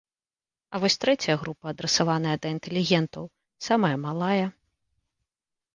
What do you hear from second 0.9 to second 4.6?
трэцяя група, адрасаваная да інтэлігентаў, самая малая.